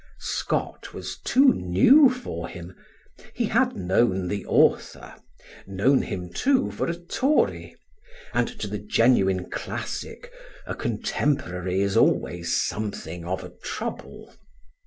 [0.19, 2.75] Scott was too new for him;
[3.35, 5.13] he had known the author
[5.67, 7.75] known him, too, for a Tory;
[8.33, 10.31] and to the genuine classic
[10.65, 14.33] a contemporary is always something of a trouble.